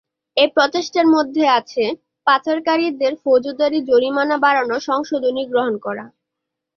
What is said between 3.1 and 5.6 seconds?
ফৌজদারি জরিমানা বাড়ানোর সংশোধনী